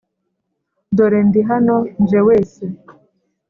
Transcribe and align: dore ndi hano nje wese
dore 0.95 1.19
ndi 1.27 1.41
hano 1.49 1.75
nje 2.01 2.19
wese 2.27 2.63